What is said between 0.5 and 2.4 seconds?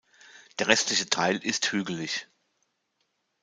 Der restliche Teil ist hügelig.